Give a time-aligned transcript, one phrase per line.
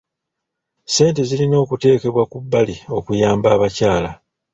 [0.89, 4.11] Essente zirina okuteekebwa ku bbali okuyamba abakyala.